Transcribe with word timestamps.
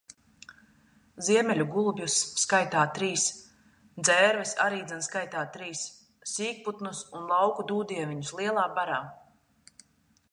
Ziemeļu 1.25 1.65
gulbjus, 1.73 2.13
skaitā 2.43 2.85
trīs. 2.95 3.25
Dzērves, 4.07 4.53
arīdzan 4.65 5.05
skaitā 5.09 5.43
trīs. 5.59 5.83
Sīkputnus 6.33 7.03
un 7.19 7.29
lauku 7.33 7.67
Dūdieviņus 7.73 8.33
lielā 8.41 8.65
barā. 8.81 8.97